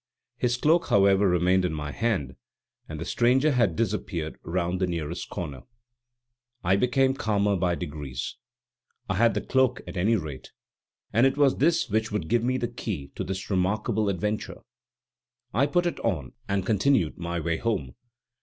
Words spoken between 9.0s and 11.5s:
I had the cloak at any rate, and it